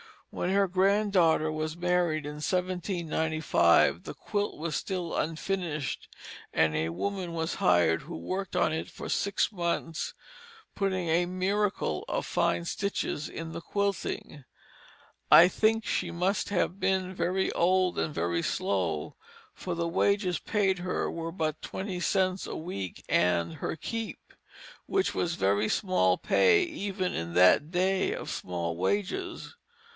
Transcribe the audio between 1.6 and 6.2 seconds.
married in 1795, the quilt was still unfinished,